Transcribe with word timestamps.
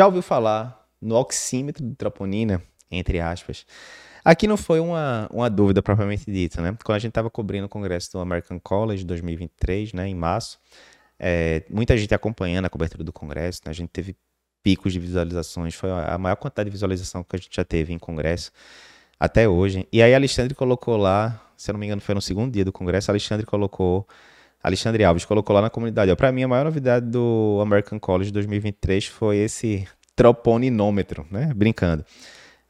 já 0.00 0.06
ouviu 0.06 0.22
falar 0.22 0.88
no 0.98 1.14
oxímetro 1.14 1.84
de 1.84 1.94
troponina, 1.94 2.62
entre 2.90 3.20
aspas? 3.20 3.66
Aqui 4.24 4.46
não 4.46 4.56
foi 4.56 4.80
uma, 4.80 5.28
uma 5.30 5.50
dúvida 5.50 5.82
propriamente 5.82 6.24
dita, 6.24 6.62
né? 6.62 6.74
Quando 6.82 6.96
a 6.96 6.98
gente 6.98 7.10
estava 7.10 7.28
cobrindo 7.28 7.66
o 7.66 7.68
congresso 7.68 8.10
do 8.12 8.18
American 8.18 8.58
College 8.58 9.04
2023, 9.04 9.92
né, 9.92 10.08
em 10.08 10.14
março, 10.14 10.58
é, 11.18 11.64
muita 11.68 11.98
gente 11.98 12.14
acompanhando 12.14 12.64
a 12.64 12.70
cobertura 12.70 13.04
do 13.04 13.12
congresso, 13.12 13.60
né? 13.66 13.70
a 13.70 13.74
gente 13.74 13.90
teve 13.90 14.16
picos 14.62 14.90
de 14.94 14.98
visualizações, 14.98 15.74
foi 15.74 15.90
a 15.90 16.16
maior 16.16 16.36
quantidade 16.36 16.70
de 16.70 16.72
visualização 16.72 17.22
que 17.22 17.36
a 17.36 17.38
gente 17.38 17.54
já 17.54 17.64
teve 17.64 17.92
em 17.92 17.98
congresso 17.98 18.50
até 19.18 19.46
hoje. 19.46 19.86
E 19.92 20.02
aí 20.02 20.14
Alexandre 20.14 20.54
colocou 20.54 20.96
lá, 20.96 21.46
se 21.58 21.70
eu 21.70 21.74
não 21.74 21.78
me 21.78 21.84
engano 21.84 22.00
foi 22.00 22.14
no 22.14 22.22
segundo 22.22 22.50
dia 22.50 22.64
do 22.64 22.72
congresso, 22.72 23.10
Alexandre 23.10 23.44
colocou, 23.44 24.08
Alexandre 24.62 25.04
Alves 25.04 25.24
colocou 25.24 25.54
lá 25.54 25.62
na 25.62 25.70
comunidade, 25.70 26.14
para 26.16 26.30
mim 26.30 26.42
a 26.42 26.48
maior 26.48 26.64
novidade 26.64 27.06
do 27.06 27.58
American 27.62 27.98
College 27.98 28.30
2023 28.30 29.06
foi 29.06 29.38
esse 29.38 29.88
troponinômetro, 30.14 31.26
né? 31.30 31.52
Brincando. 31.54 32.04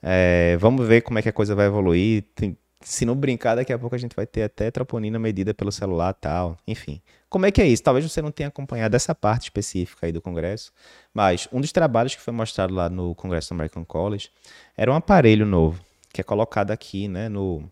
É, 0.00 0.56
vamos 0.58 0.86
ver 0.86 1.00
como 1.00 1.18
é 1.18 1.22
que 1.22 1.28
a 1.28 1.32
coisa 1.32 1.54
vai 1.54 1.66
evoluir. 1.66 2.24
Tem, 2.34 2.56
se 2.80 3.04
não 3.04 3.16
brincar, 3.16 3.56
daqui 3.56 3.72
a 3.72 3.78
pouco 3.78 3.94
a 3.96 3.98
gente 3.98 4.14
vai 4.14 4.24
ter 4.24 4.44
até 4.44 4.70
troponina 4.70 5.18
medida 5.18 5.52
pelo 5.52 5.72
celular 5.72 6.12
tal. 6.14 6.56
Enfim. 6.66 7.02
Como 7.28 7.44
é 7.44 7.50
que 7.50 7.60
é 7.60 7.66
isso? 7.66 7.82
Talvez 7.82 8.08
você 8.08 8.22
não 8.22 8.30
tenha 8.30 8.48
acompanhado 8.48 8.94
essa 8.94 9.14
parte 9.14 9.44
específica 9.44 10.06
aí 10.06 10.12
do 10.12 10.20
Congresso, 10.20 10.72
mas 11.12 11.48
um 11.52 11.60
dos 11.60 11.72
trabalhos 11.72 12.14
que 12.14 12.22
foi 12.22 12.32
mostrado 12.32 12.72
lá 12.72 12.88
no 12.88 13.16
Congresso 13.16 13.48
do 13.50 13.54
American 13.54 13.84
College 13.84 14.30
era 14.76 14.90
um 14.90 14.94
aparelho 14.94 15.44
novo, 15.44 15.82
que 16.12 16.20
é 16.20 16.24
colocado 16.24 16.70
aqui, 16.70 17.08
né, 17.08 17.28
no, 17.28 17.68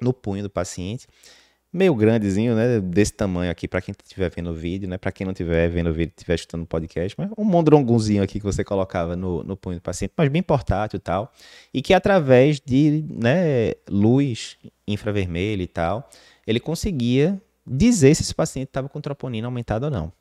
no 0.00 0.12
punho 0.12 0.42
do 0.42 0.50
paciente 0.50 1.06
meio 1.72 1.94
grandezinho, 1.94 2.54
né? 2.54 2.80
Desse 2.80 3.12
tamanho 3.12 3.50
aqui, 3.50 3.68
para 3.68 3.80
quem 3.80 3.94
estiver 4.02 4.30
vendo 4.30 4.50
o 4.50 4.54
vídeo, 4.54 4.88
né? 4.88 4.98
Para 4.98 5.12
quem 5.12 5.24
não 5.24 5.32
estiver 5.32 5.68
vendo 5.68 5.90
o 5.90 5.92
vídeo, 5.92 6.12
estiver 6.16 6.34
escutando 6.34 6.62
o 6.62 6.66
podcast, 6.66 7.14
mas 7.18 7.30
um 7.38 7.44
mondrongunzinho 7.44 8.22
aqui 8.22 8.38
que 8.38 8.44
você 8.44 8.64
colocava 8.64 9.14
no, 9.16 9.42
no 9.44 9.56
punho 9.56 9.78
do 9.78 9.82
paciente, 9.82 10.12
mas 10.16 10.28
bem 10.28 10.42
portátil 10.42 10.96
e 10.96 11.00
tal, 11.00 11.32
e 11.72 11.80
que 11.80 11.94
através 11.94 12.60
de 12.60 13.04
né, 13.08 13.72
luz 13.88 14.58
infravermelha 14.86 15.62
e 15.62 15.68
tal, 15.68 16.08
ele 16.46 16.58
conseguia 16.58 17.40
dizer 17.66 18.14
se 18.14 18.22
esse 18.22 18.34
paciente 18.34 18.68
estava 18.68 18.88
com 18.88 19.00
troponina 19.00 19.46
aumentada 19.46 19.86
ou 19.86 19.92
não. 19.92 20.12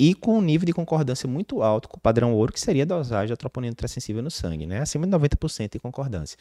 E 0.00 0.14
com 0.14 0.38
um 0.38 0.40
nível 0.40 0.64
de 0.64 0.72
concordância 0.72 1.28
muito 1.28 1.60
alto 1.60 1.88
com 1.88 1.96
o 1.96 2.00
padrão 2.00 2.32
ouro, 2.32 2.52
que 2.52 2.60
seria 2.60 2.84
a 2.84 2.86
dosagem 2.86 3.30
da 3.30 3.36
troponina 3.36 3.72
ultrassensível 3.72 4.22
no 4.22 4.30
sangue, 4.30 4.64
né? 4.64 4.80
Acima 4.80 5.06
de 5.06 5.12
90% 5.12 5.72
de 5.72 5.80
concordância. 5.80 6.38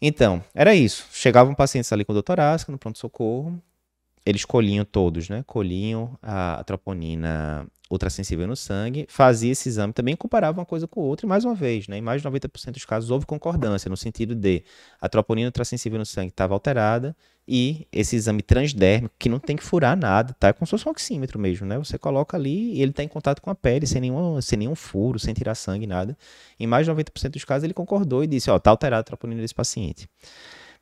Então, 0.00 0.42
era 0.54 0.74
isso. 0.74 1.06
Chegavam 1.12 1.54
pacientes 1.54 1.92
ali 1.92 2.04
com 2.04 2.12
doutorásica 2.12 2.72
no 2.72 2.78
pronto-socorro, 2.78 3.60
eles 4.24 4.44
colhiam 4.44 4.84
todos, 4.84 5.28
né? 5.28 5.42
Colhiam 5.46 6.16
a, 6.22 6.60
a 6.60 6.64
troponina 6.64 7.66
ultrassensível 7.90 8.46
no 8.46 8.56
sangue, 8.56 9.04
fazia 9.08 9.52
esse 9.52 9.68
exame 9.68 9.92
também, 9.92 10.14
comparava 10.14 10.60
uma 10.60 10.66
coisa 10.66 10.86
com 10.86 11.00
outra, 11.00 11.26
e 11.26 11.28
mais 11.28 11.44
uma 11.44 11.54
vez, 11.54 11.88
né, 11.88 11.98
em 11.98 12.00
mais 12.00 12.22
de 12.22 12.28
90% 12.28 12.72
dos 12.72 12.84
casos 12.84 13.10
houve 13.10 13.26
concordância, 13.26 13.88
no 13.88 13.96
sentido 13.96 14.34
de 14.34 14.62
a 15.00 15.08
troponina 15.08 15.48
ultrassensível 15.48 15.98
no 15.98 16.06
sangue 16.06 16.28
estava 16.28 16.54
alterada 16.54 17.16
e 17.52 17.88
esse 17.90 18.14
exame 18.14 18.42
transdérmico, 18.42 19.12
que 19.18 19.28
não 19.28 19.40
tem 19.40 19.56
que 19.56 19.64
furar 19.64 19.96
nada, 19.96 20.36
tá? 20.38 20.48
É 20.48 20.52
como 20.52 20.66
se 20.66 20.70
fosse 20.70 20.86
um 20.86 20.92
oxímetro 20.92 21.36
mesmo, 21.36 21.66
né? 21.66 21.76
Você 21.78 21.98
coloca 21.98 22.36
ali 22.36 22.74
e 22.74 22.80
ele 22.80 22.92
está 22.92 23.02
em 23.02 23.08
contato 23.08 23.42
com 23.42 23.50
a 23.50 23.56
pele, 23.56 23.88
sem 23.88 24.00
nenhum, 24.00 24.40
sem 24.40 24.56
nenhum 24.56 24.76
furo, 24.76 25.18
sem 25.18 25.34
tirar 25.34 25.56
sangue, 25.56 25.84
nada. 25.84 26.16
Em 26.60 26.66
mais 26.68 26.86
de 26.86 26.92
90% 26.92 27.30
dos 27.30 27.44
casos 27.44 27.64
ele 27.64 27.74
concordou 27.74 28.22
e 28.22 28.28
disse, 28.28 28.48
ó, 28.50 28.58
tá 28.60 28.70
alterada 28.70 29.00
a 29.00 29.04
troponina 29.04 29.40
desse 29.40 29.54
paciente. 29.54 30.08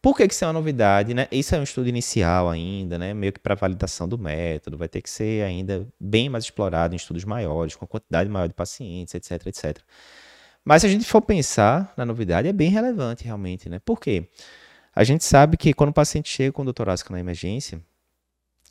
Por 0.01 0.17
que, 0.17 0.29
que 0.29 0.35
isso 0.35 0.45
é 0.45 0.47
uma 0.47 0.53
novidade? 0.53 1.13
Né? 1.13 1.27
Isso 1.31 1.55
é 1.55 1.59
um 1.59 1.65
estudo 1.65 1.89
inicial 1.89 2.49
ainda, 2.49 2.99
né? 2.99 3.13
meio 3.13 3.33
que 3.33 3.41
para 3.41 3.55
validação 3.55 4.09
do 4.09 4.17
método, 4.17 4.79
vai 4.79 4.89
ter 4.89 5.03
que 5.03 5.11
ser 5.11 5.45
ainda 5.45 5.87
bem 5.99 6.29
mais 6.29 6.45
explorado 6.45 6.95
em 6.95 6.97
estudos 6.97 7.25
maiores, 7.25 7.75
com 7.75 7.87
quantidade 7.87 8.31
maior 8.31 8.47
de 8.47 8.55
pacientes, 8.55 9.15
etc, 9.15 9.47
etc. 9.47 9.79
Mas 10.65 10.83
se 10.83 10.87
a 10.87 10.91
gente 10.91 11.05
for 11.05 11.21
pensar 11.23 11.93
na 11.97 12.05
novidade, 12.05 12.47
é 12.47 12.53
bem 12.53 12.71
relevante 12.71 13.25
realmente. 13.25 13.69
Né? 13.69 13.81
Por 13.81 13.99
quê? 14.01 14.29
A 14.95 15.03
gente 15.03 15.25
sabe 15.25 15.57
que 15.57 15.73
quando 15.73 15.91
o 15.91 15.95
paciente 15.95 16.29
chega 16.29 16.53
com 16.53 16.65
dor 16.65 16.75
torácica 16.75 17.13
na 17.13 17.21
emergência, 17.21 17.81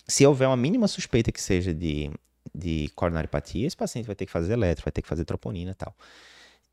se 0.07 0.25
houver 0.25 0.47
uma 0.47 0.57
mínima 0.57 0.88
suspeita 0.88 1.31
que 1.31 1.41
seja 1.41 1.73
de, 1.73 2.11
de 2.53 2.89
coronariopatia, 2.95 3.67
esse 3.67 3.75
paciente 3.75 4.05
vai 4.05 4.15
ter 4.15 4.25
que 4.25 4.31
fazer 4.31 4.53
eletro, 4.53 4.85
vai 4.85 4.91
ter 4.91 5.01
que 5.01 5.07
fazer 5.07 5.25
troponina 5.25 5.71
e 5.71 5.75
tal. 5.75 5.95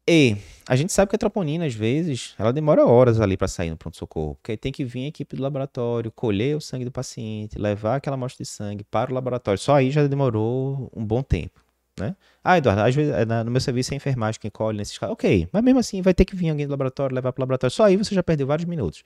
E 0.09 0.37
a 0.69 0.77
gente 0.77 0.93
sabe 0.93 1.09
que 1.09 1.17
a 1.17 1.19
troponina, 1.19 1.65
às 1.65 1.75
vezes, 1.75 2.35
ela 2.39 2.53
demora 2.53 2.85
horas 2.85 3.21
ali 3.21 3.37
para 3.37 3.49
sair 3.49 3.71
no 3.71 3.77
pronto-socorro, 3.77 4.35
porque 4.35 4.57
tem 4.57 4.71
que 4.71 4.85
vir 4.85 5.07
a 5.07 5.09
equipe 5.09 5.35
do 5.35 5.43
laboratório, 5.43 6.13
colher 6.13 6.57
o 6.57 6.61
sangue 6.61 6.85
do 6.85 6.93
paciente, 6.93 7.59
levar 7.59 7.97
aquela 7.97 8.15
amostra 8.15 8.45
de 8.45 8.51
sangue 8.51 8.85
para 8.85 9.11
o 9.11 9.15
laboratório. 9.15 9.59
Só 9.59 9.75
aí 9.75 9.91
já 9.91 10.07
demorou 10.07 10.91
um 10.95 11.05
bom 11.05 11.23
tempo. 11.23 11.65
Né? 11.99 12.17
Ah, 12.43 12.59
Eduardo, 12.59 12.83
às 12.83 12.95
vezes 12.95 13.15
no 13.45 13.51
meu 13.51 13.61
serviço 13.61 13.95
é 13.95 13.97
enfermagem 13.97 14.41
quem 14.41 14.51
colhe 14.51 14.77
nesses 14.77 14.99
casos. 14.99 15.13
Ok, 15.13 15.49
mas 15.53 15.63
mesmo 15.63 15.79
assim 15.79 16.03
vai 16.03 16.13
ter 16.13 16.25
que 16.25 16.37
vir 16.37 16.51
alguém 16.51 16.67
do 16.67 16.71
laboratório, 16.71 17.15
levar 17.15 17.33
para 17.33 17.41
o 17.41 17.43
laboratório. 17.43 17.75
Só 17.75 17.85
aí 17.85 17.97
você 17.97 18.15
já 18.15 18.23
perdeu 18.23 18.47
vários 18.47 18.67
minutos. 18.67 19.03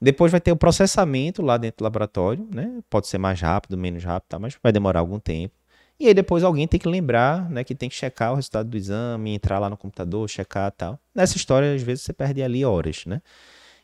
Depois 0.00 0.32
vai 0.32 0.40
ter 0.40 0.50
o 0.50 0.56
processamento 0.56 1.42
lá 1.42 1.56
dentro 1.56 1.78
do 1.78 1.84
laboratório, 1.84 2.48
né? 2.52 2.80
Pode 2.88 3.06
ser 3.06 3.18
mais 3.18 3.40
rápido, 3.40 3.76
menos 3.76 4.02
rápido, 4.02 4.28
tá? 4.30 4.38
mas 4.38 4.56
vai 4.62 4.72
demorar 4.72 5.00
algum 5.00 5.18
tempo. 5.18 5.54
E 6.02 6.08
aí 6.08 6.14
depois 6.14 6.42
alguém 6.42 6.66
tem 6.66 6.80
que 6.80 6.88
lembrar, 6.88 7.48
né, 7.48 7.62
que 7.62 7.76
tem 7.76 7.88
que 7.88 7.94
checar 7.94 8.32
o 8.32 8.34
resultado 8.34 8.68
do 8.68 8.76
exame, 8.76 9.36
entrar 9.36 9.60
lá 9.60 9.70
no 9.70 9.76
computador, 9.76 10.28
checar 10.28 10.72
tal. 10.72 10.98
Nessa 11.14 11.36
história, 11.36 11.72
às 11.72 11.80
vezes, 11.80 12.02
você 12.02 12.12
perde 12.12 12.42
ali 12.42 12.64
horas, 12.64 13.06
né? 13.06 13.22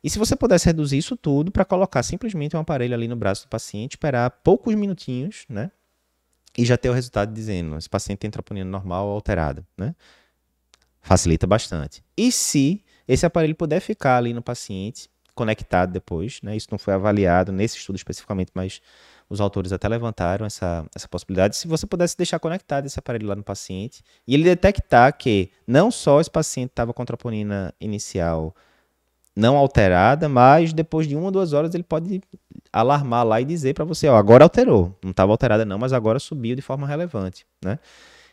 E 0.02 0.10
se 0.10 0.18
você 0.18 0.34
pudesse 0.34 0.66
reduzir 0.66 0.98
isso 0.98 1.16
tudo 1.16 1.52
para 1.52 1.64
colocar 1.64 2.02
simplesmente 2.02 2.56
um 2.56 2.58
aparelho 2.58 2.92
ali 2.92 3.06
no 3.06 3.14
braço 3.14 3.46
do 3.46 3.48
paciente, 3.48 3.92
esperar 3.92 4.32
poucos 4.42 4.74
minutinhos, 4.74 5.44
né? 5.48 5.70
E 6.56 6.64
já 6.64 6.76
ter 6.76 6.90
o 6.90 6.92
resultado 6.92 7.32
dizendo, 7.32 7.76
esse 7.76 7.88
paciente 7.88 8.18
tem 8.18 8.30
troponina 8.32 8.68
normal 8.68 9.06
ou 9.06 9.14
alterada, 9.14 9.64
né? 9.76 9.94
Facilita 11.00 11.46
bastante. 11.46 12.02
E 12.16 12.32
se 12.32 12.82
esse 13.06 13.24
aparelho 13.24 13.54
puder 13.54 13.78
ficar 13.78 14.16
ali 14.16 14.34
no 14.34 14.42
paciente, 14.42 15.08
conectado 15.36 15.92
depois, 15.92 16.40
né? 16.42 16.56
Isso 16.56 16.66
não 16.68 16.78
foi 16.78 16.94
avaliado 16.94 17.52
nesse 17.52 17.76
estudo 17.76 17.94
especificamente, 17.94 18.50
mas 18.54 18.82
os 19.28 19.40
autores 19.40 19.72
até 19.72 19.86
levantaram 19.88 20.46
essa, 20.46 20.86
essa 20.94 21.06
possibilidade. 21.08 21.56
Se 21.56 21.68
você 21.68 21.86
pudesse 21.86 22.16
deixar 22.16 22.38
conectado 22.38 22.86
esse 22.86 22.98
aparelho 22.98 23.28
lá 23.28 23.36
no 23.36 23.42
paciente 23.42 24.02
e 24.26 24.34
ele 24.34 24.44
detectar 24.44 25.16
que 25.16 25.50
não 25.66 25.90
só 25.90 26.20
esse 26.20 26.30
paciente 26.30 26.70
estava 26.70 26.94
com 26.94 27.04
troponina 27.04 27.74
inicial 27.80 28.54
não 29.36 29.56
alterada, 29.56 30.28
mas 30.28 30.72
depois 30.72 31.06
de 31.06 31.14
uma 31.14 31.26
ou 31.26 31.30
duas 31.30 31.52
horas 31.52 31.72
ele 31.72 31.84
pode 31.84 32.20
alarmar 32.72 33.24
lá 33.24 33.40
e 33.40 33.44
dizer 33.44 33.72
para 33.72 33.84
você, 33.84 34.08
ó, 34.08 34.16
agora 34.16 34.44
alterou, 34.44 34.96
não 35.02 35.12
estava 35.12 35.30
alterada 35.30 35.64
não, 35.64 35.78
mas 35.78 35.92
agora 35.92 36.18
subiu 36.18 36.56
de 36.56 36.62
forma 36.62 36.86
relevante, 36.86 37.46
né? 37.62 37.78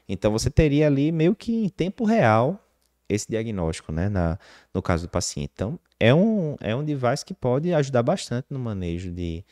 Então 0.09 0.31
você 0.31 0.49
teria 0.49 0.87
ali 0.87 1.11
meio 1.11 1.35
que 1.35 1.65
em 1.65 1.69
tempo 1.69 2.05
real 2.05 2.59
esse 3.07 3.27
diagnóstico, 3.29 3.91
né, 3.91 4.09
na, 4.09 4.39
no 4.73 4.81
caso 4.81 5.05
do 5.05 5.09
paciente. 5.09 5.51
Então 5.53 5.79
é 5.99 6.13
um, 6.13 6.55
é 6.59 6.75
um 6.75 6.83
device 6.83 7.23
que 7.23 7.33
pode 7.33 7.71
ajudar 7.71 8.01
bastante 8.01 8.47
no 8.49 8.57
manejo 8.57 9.11
de, 9.11 9.45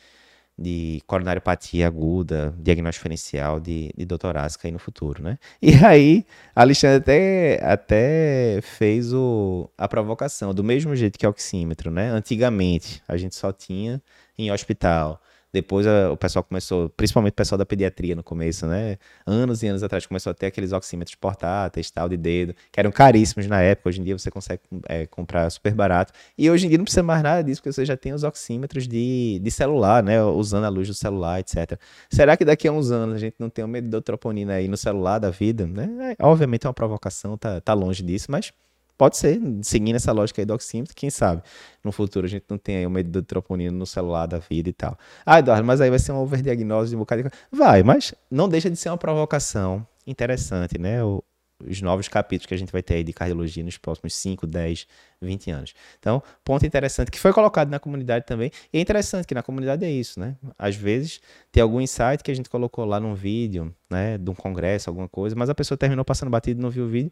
de 0.56 1.02
coronariopatia 1.06 1.86
aguda, 1.86 2.54
diagnóstico 2.58 3.02
diferencial 3.02 3.58
de, 3.58 3.90
de 3.96 4.04
doutorásica 4.04 4.68
aí 4.68 4.72
no 4.72 4.78
futuro, 4.78 5.22
né? 5.22 5.38
E 5.60 5.72
aí, 5.84 6.24
Alexandre 6.54 6.98
até, 6.98 7.60
até 7.64 8.60
fez 8.62 9.12
o, 9.12 9.68
a 9.76 9.88
provocação, 9.88 10.54
do 10.54 10.62
mesmo 10.62 10.94
jeito 10.94 11.18
que 11.18 11.26
o 11.26 11.30
oxímetro, 11.30 11.90
né? 11.90 12.10
Antigamente, 12.10 13.02
a 13.08 13.16
gente 13.16 13.34
só 13.34 13.52
tinha 13.52 14.00
em 14.38 14.50
hospital 14.52 15.20
depois 15.54 15.86
a, 15.86 16.10
o 16.10 16.16
pessoal 16.16 16.42
começou, 16.42 16.90
principalmente 16.90 17.32
o 17.32 17.36
pessoal 17.36 17.56
da 17.56 17.64
pediatria 17.64 18.16
no 18.16 18.24
começo, 18.24 18.66
né? 18.66 18.98
Anos 19.24 19.62
e 19.62 19.68
anos 19.68 19.84
atrás 19.84 20.04
começou 20.04 20.32
a 20.32 20.34
ter 20.34 20.46
aqueles 20.46 20.72
oxímetros 20.72 21.14
portáteis, 21.14 21.92
tal, 21.92 22.08
de 22.08 22.16
dedo, 22.16 22.56
que 22.72 22.80
eram 22.80 22.90
caríssimos 22.90 23.46
na 23.46 23.62
época. 23.62 23.88
Hoje 23.88 24.00
em 24.00 24.04
dia 24.04 24.18
você 24.18 24.32
consegue 24.32 24.60
é, 24.88 25.06
comprar 25.06 25.48
super 25.50 25.72
barato. 25.72 26.12
E 26.36 26.50
hoje 26.50 26.66
em 26.66 26.68
dia 26.68 26.76
não 26.76 26.84
precisa 26.84 27.04
mais 27.04 27.22
nada 27.22 27.44
disso, 27.44 27.60
porque 27.62 27.72
você 27.72 27.86
já 27.86 27.96
tem 27.96 28.12
os 28.12 28.24
oxímetros 28.24 28.88
de, 28.88 29.38
de 29.40 29.50
celular, 29.52 30.02
né? 30.02 30.20
Usando 30.24 30.64
a 30.64 30.68
luz 30.68 30.88
do 30.88 30.94
celular, 30.94 31.38
etc. 31.38 31.78
Será 32.10 32.36
que 32.36 32.44
daqui 32.44 32.66
a 32.66 32.72
uns 32.72 32.90
anos 32.90 33.14
a 33.14 33.18
gente 33.18 33.36
não 33.38 33.48
tem 33.48 33.64
um 33.64 33.68
medidor 33.68 34.00
de 34.00 34.04
troponina 34.06 34.54
aí 34.54 34.66
no 34.66 34.76
celular 34.76 35.20
da 35.20 35.30
vida? 35.30 35.68
Né? 35.68 36.16
É, 36.18 36.24
obviamente 36.24 36.66
é 36.66 36.68
uma 36.68 36.74
provocação, 36.74 37.38
tá, 37.38 37.60
tá 37.60 37.72
longe 37.74 38.02
disso, 38.02 38.26
mas 38.28 38.52
Pode 38.96 39.16
ser, 39.16 39.40
seguindo 39.62 39.96
essa 39.96 40.12
lógica 40.12 40.40
aí 40.40 40.46
do 40.46 40.54
oxímetro, 40.54 40.94
quem 40.94 41.10
sabe 41.10 41.42
no 41.82 41.90
futuro 41.90 42.26
a 42.26 42.28
gente 42.28 42.44
não 42.48 42.56
tem 42.56 42.76
aí 42.76 43.02
de 43.02 43.22
troponina 43.22 43.76
no 43.76 43.86
celular 43.86 44.26
da 44.26 44.38
vida 44.38 44.68
e 44.68 44.72
tal. 44.72 44.96
Ah, 45.26 45.40
Eduardo, 45.40 45.64
mas 45.64 45.80
aí 45.80 45.90
vai 45.90 45.98
ser 45.98 46.12
uma 46.12 46.20
overdiagnose 46.20 46.90
de 46.90 46.96
um 46.96 47.00
bocado 47.00 47.24
de... 47.24 47.30
Vai, 47.50 47.82
mas 47.82 48.14
não 48.30 48.48
deixa 48.48 48.70
de 48.70 48.76
ser 48.76 48.90
uma 48.90 48.98
provocação 48.98 49.86
interessante, 50.06 50.78
né? 50.78 51.02
O, 51.02 51.22
os 51.66 51.80
novos 51.80 52.08
capítulos 52.08 52.46
que 52.46 52.54
a 52.54 52.56
gente 52.56 52.72
vai 52.72 52.82
ter 52.82 52.94
aí 52.94 53.04
de 53.04 53.12
cardiologia 53.12 53.62
nos 53.64 53.78
próximos 53.78 54.14
5, 54.14 54.46
10, 54.46 54.86
20 55.20 55.50
anos. 55.50 55.74
Então, 55.98 56.22
ponto 56.44 56.64
interessante 56.66 57.10
que 57.10 57.18
foi 57.18 57.32
colocado 57.32 57.70
na 57.70 57.78
comunidade 57.78 58.26
também. 58.26 58.50
E 58.72 58.78
é 58.78 58.80
interessante 58.80 59.26
que 59.26 59.34
na 59.34 59.42
comunidade 59.42 59.84
é 59.84 59.90
isso, 59.90 60.20
né? 60.20 60.36
Às 60.58 60.76
vezes 60.76 61.20
tem 61.50 61.62
algum 61.62 61.80
insight 61.80 62.22
que 62.22 62.30
a 62.30 62.34
gente 62.34 62.48
colocou 62.48 62.84
lá 62.84 63.00
num 63.00 63.14
vídeo, 63.14 63.74
né, 63.90 64.18
de 64.18 64.30
um 64.30 64.34
congresso, 64.34 64.90
alguma 64.90 65.08
coisa, 65.08 65.34
mas 65.36 65.48
a 65.48 65.54
pessoa 65.54 65.78
terminou 65.78 66.04
passando 66.04 66.30
batido 66.30 66.60
e 66.60 66.62
não 66.62 66.70
viu 66.70 66.84
o 66.84 66.88
vídeo 66.88 67.10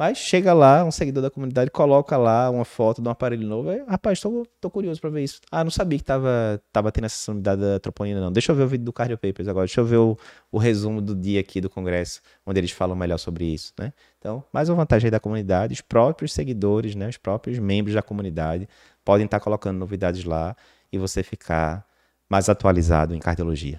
Mas 0.00 0.16
chega 0.16 0.54
lá, 0.54 0.82
um 0.82 0.90
seguidor 0.90 1.22
da 1.22 1.30
comunidade 1.30 1.70
coloca 1.70 2.16
lá 2.16 2.48
uma 2.48 2.64
foto 2.64 3.02
de 3.02 3.08
um 3.08 3.10
aparelho 3.10 3.46
novo. 3.46 3.68
Aí, 3.68 3.84
rapaz, 3.86 4.18
tô, 4.18 4.46
tô 4.58 4.70
curioso 4.70 4.98
para 4.98 5.10
ver 5.10 5.24
isso. 5.24 5.42
Ah, 5.52 5.62
não 5.62 5.70
sabia 5.70 5.98
que 5.98 6.04
tava, 6.06 6.58
tava 6.72 6.90
tendo 6.90 7.04
essa 7.04 7.30
unidade 7.30 7.60
da 7.60 7.78
troponina, 7.78 8.18
não. 8.18 8.32
Deixa 8.32 8.50
eu 8.50 8.56
ver 8.56 8.62
o 8.62 8.66
vídeo 8.66 8.86
do 8.86 8.94
Cardio 8.94 9.18
Papers 9.18 9.46
agora. 9.46 9.66
Deixa 9.66 9.78
eu 9.78 9.84
ver 9.84 9.98
o, 9.98 10.16
o 10.50 10.56
resumo 10.56 11.02
do 11.02 11.14
dia 11.14 11.38
aqui 11.40 11.60
do 11.60 11.68
congresso, 11.68 12.22
onde 12.46 12.58
eles 12.58 12.70
falam 12.70 12.96
melhor 12.96 13.18
sobre 13.18 13.44
isso, 13.44 13.74
né? 13.78 13.92
Então, 14.18 14.42
mais 14.50 14.70
uma 14.70 14.76
vantagem 14.76 15.08
aí 15.08 15.10
da 15.10 15.20
comunidade, 15.20 15.74
os 15.74 15.82
próprios 15.82 16.32
seguidores, 16.32 16.94
né, 16.94 17.06
os 17.06 17.18
próprios 17.18 17.58
membros 17.58 17.94
da 17.94 18.00
comunidade 18.00 18.66
podem 19.04 19.26
estar 19.26 19.38
colocando 19.38 19.76
novidades 19.76 20.24
lá 20.24 20.56
e 20.90 20.96
você 20.96 21.22
ficar 21.22 21.84
mais 22.26 22.48
atualizado 22.48 23.14
em 23.14 23.18
cardiologia. 23.18 23.78